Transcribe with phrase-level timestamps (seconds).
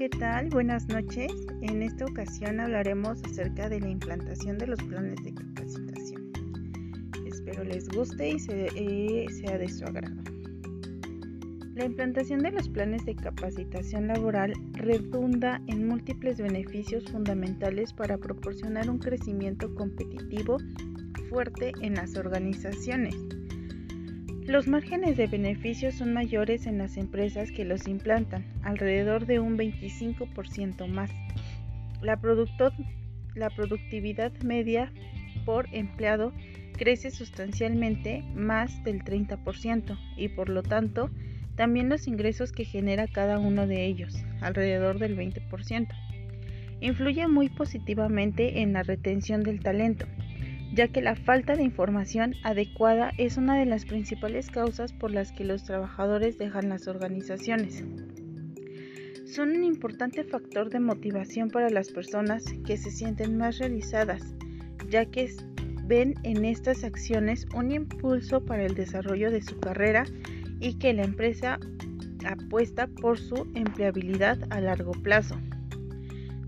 [0.00, 0.48] ¿qué tal?
[0.48, 1.30] Buenas noches.
[1.60, 6.32] En esta ocasión hablaremos acerca de la implantación de los planes de capacitación.
[7.26, 10.16] Espero les guste y sea de su agrado.
[11.74, 18.88] La implantación de los planes de capacitación laboral redunda en múltiples beneficios fundamentales para proporcionar
[18.88, 20.56] un crecimiento competitivo
[21.28, 23.14] fuerte en las organizaciones
[24.50, 29.56] los márgenes de beneficio son mayores en las empresas que los implantan, alrededor de un
[29.56, 31.08] 25% más.
[32.02, 32.18] La,
[33.36, 34.92] la productividad media
[35.44, 36.32] por empleado
[36.76, 41.10] crece sustancialmente más del 30% y por lo tanto
[41.54, 45.86] también los ingresos que genera cada uno de ellos, alrededor del 20%.
[46.80, 50.06] Influye muy positivamente en la retención del talento,
[50.72, 55.32] ya que la falta de información adecuada es una de las principales causas por las
[55.32, 57.84] que los trabajadores dejan las organizaciones.
[59.26, 64.34] Son un importante factor de motivación para las personas que se sienten más realizadas,
[64.88, 65.30] ya que
[65.86, 70.04] ven en estas acciones un impulso para el desarrollo de su carrera
[70.60, 71.58] y que la empresa
[72.26, 75.36] apuesta por su empleabilidad a largo plazo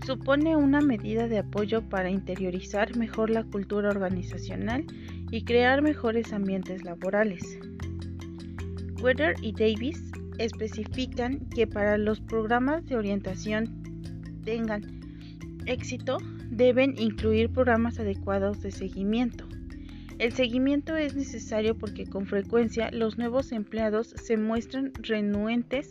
[0.05, 4.85] supone una medida de apoyo para interiorizar mejor la cultura organizacional
[5.31, 7.59] y crear mejores ambientes laborales.
[9.01, 13.83] Weather y Davis especifican que para los programas de orientación
[14.43, 14.83] tengan
[15.65, 16.17] éxito
[16.49, 19.47] deben incluir programas adecuados de seguimiento.
[20.19, 25.89] El seguimiento es necesario porque con frecuencia los nuevos empleados se muestran renuentes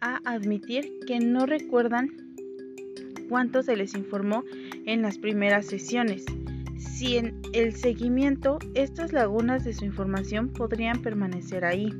[0.00, 2.25] a admitir que no recuerdan
[3.28, 4.44] cuánto se les informó
[4.84, 6.24] en las primeras sesiones.
[6.78, 11.92] Si en el seguimiento estas lagunas de su información podrían permanecer ahí.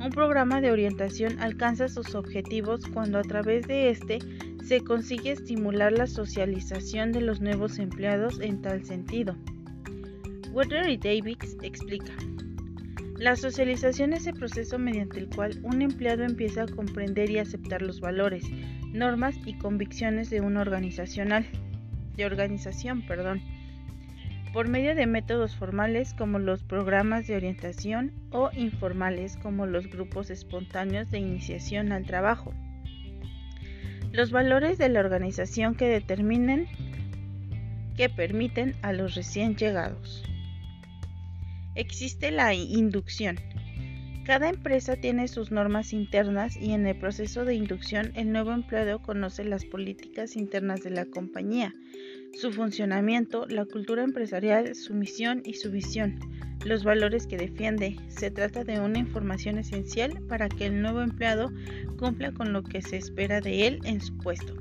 [0.00, 4.18] Un programa de orientación alcanza sus objetivos cuando a través de este
[4.64, 9.34] se consigue estimular la socialización de los nuevos empleados en tal sentido.
[10.52, 12.12] Weather y Davis explica.
[13.18, 17.82] La socialización es el proceso mediante el cual un empleado empieza a comprender y aceptar
[17.82, 18.44] los valores,
[18.92, 21.44] normas y convicciones de una organizacional,
[22.16, 23.42] de organización, perdón,
[24.52, 30.30] por medio de métodos formales como los programas de orientación o informales como los grupos
[30.30, 32.54] espontáneos de iniciación al trabajo.
[34.12, 36.68] Los valores de la organización que determinen
[37.96, 40.27] que permiten a los recién llegados.
[41.78, 43.38] Existe la inducción,
[44.28, 48.98] cada empresa tiene sus normas internas y en el proceso de inducción el nuevo empleado
[49.00, 51.72] conoce las políticas internas de la compañía,
[52.34, 56.18] su funcionamiento, la cultura empresarial, su misión y su visión,
[56.66, 57.96] los valores que defiende.
[58.08, 61.50] Se trata de una información esencial para que el nuevo empleado
[61.96, 64.54] cumpla con lo que se espera de él en su puesto.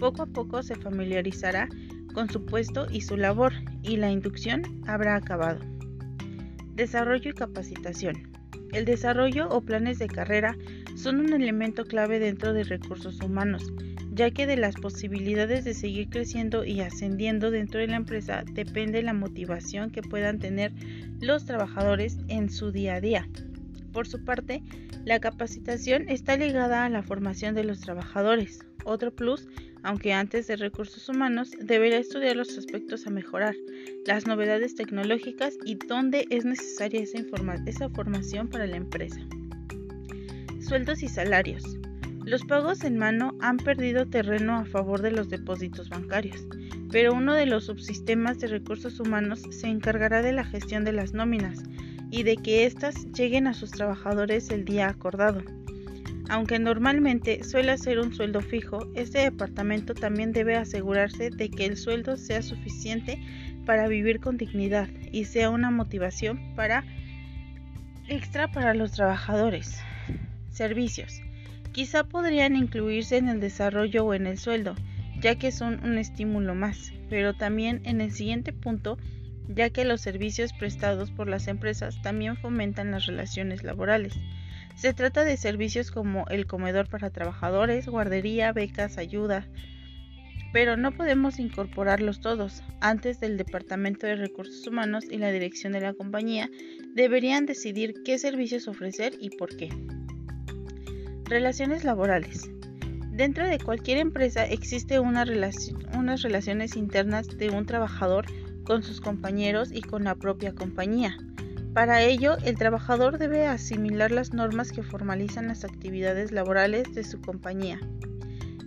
[0.00, 1.68] Poco a poco se familiarizará
[2.12, 3.52] con su puesto y su labor
[3.82, 5.75] y la inducción habrá acabado.
[6.76, 8.30] Desarrollo y capacitación.
[8.74, 10.54] El desarrollo o planes de carrera
[10.94, 13.72] son un elemento clave dentro de recursos humanos,
[14.12, 19.02] ya que de las posibilidades de seguir creciendo y ascendiendo dentro de la empresa depende
[19.02, 20.74] la motivación que puedan tener
[21.18, 23.26] los trabajadores en su día a día.
[23.94, 24.62] Por su parte,
[25.06, 28.58] la capacitación está ligada a la formación de los trabajadores.
[28.84, 29.48] Otro plus
[29.86, 33.54] aunque antes de recursos humanos deberá estudiar los aspectos a mejorar,
[34.04, 37.18] las novedades tecnológicas y dónde es necesaria esa,
[37.66, 39.20] esa formación para la empresa.
[40.60, 41.62] Sueldos y salarios.
[42.24, 46.44] Los pagos en mano han perdido terreno a favor de los depósitos bancarios,
[46.90, 51.14] pero uno de los subsistemas de recursos humanos se encargará de la gestión de las
[51.14, 51.62] nóminas
[52.10, 55.42] y de que éstas lleguen a sus trabajadores el día acordado.
[56.28, 61.76] Aunque normalmente suele ser un sueldo fijo, este departamento también debe asegurarse de que el
[61.76, 63.20] sueldo sea suficiente
[63.64, 66.84] para vivir con dignidad y sea una motivación para
[68.08, 69.80] extra para los trabajadores.
[70.50, 71.20] Servicios.
[71.72, 74.74] Quizá podrían incluirse en el desarrollo o en el sueldo,
[75.20, 78.98] ya que son un estímulo más, pero también en el siguiente punto,
[79.48, 84.14] ya que los servicios prestados por las empresas también fomentan las relaciones laborales.
[84.76, 89.48] Se trata de servicios como el comedor para trabajadores, guardería, becas, ayuda,
[90.52, 92.62] pero no podemos incorporarlos todos.
[92.80, 96.50] Antes del Departamento de Recursos Humanos y la dirección de la compañía
[96.94, 99.70] deberían decidir qué servicios ofrecer y por qué.
[101.24, 102.50] Relaciones laborales.
[103.12, 105.24] Dentro de cualquier empresa existe una
[105.94, 108.26] unas relaciones internas de un trabajador
[108.64, 111.16] con sus compañeros y con la propia compañía.
[111.76, 117.20] Para ello, el trabajador debe asimilar las normas que formalizan las actividades laborales de su
[117.20, 117.78] compañía.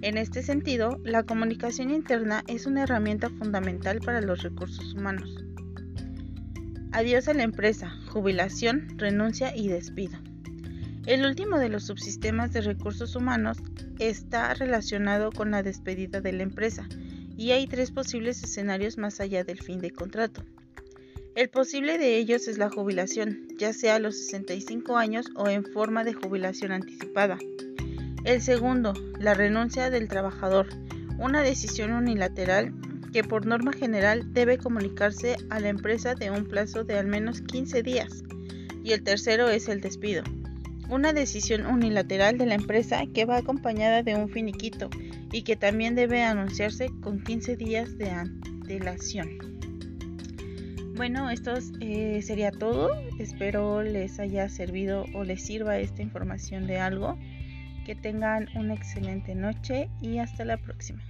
[0.03, 5.43] En este sentido, la comunicación interna es una herramienta fundamental para los recursos humanos.
[6.91, 10.19] Adiós a la empresa, jubilación, renuncia y despido.
[11.07, 13.57] El último de los subsistemas de recursos humanos
[13.97, 16.87] está relacionado con la despedida de la empresa
[17.35, 20.43] y hay tres posibles escenarios más allá del fin de contrato.
[21.35, 25.63] El posible de ellos es la jubilación, ya sea a los 65 años o en
[25.63, 27.37] forma de jubilación anticipada.
[28.25, 30.67] El segundo, la renuncia del trabajador,
[31.19, 32.73] una decisión unilateral
[33.13, 37.41] que por norma general debe comunicarse a la empresa de un plazo de al menos
[37.41, 38.23] 15 días.
[38.83, 40.23] Y el tercero es el despido,
[40.89, 44.89] una decisión unilateral de la empresa que va acompañada de un finiquito
[45.31, 49.58] y que también debe anunciarse con 15 días de antelación.
[50.99, 52.89] Bueno, esto eh, sería todo.
[53.19, 57.17] Espero les haya servido o les sirva esta información de algo.
[57.85, 61.01] Que tengan una excelente noche y hasta la próxima.